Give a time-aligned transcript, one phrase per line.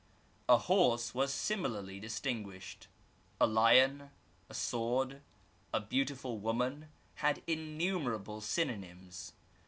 [0.49, 2.87] A horse wacl similarly distinguished;
[3.39, 4.09] a lion,
[4.49, 5.21] a sword,
[5.71, 9.33] a beautiftil woman had innumerable synonyms.